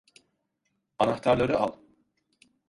Anahtarları 0.99 1.57
al! 1.59 1.77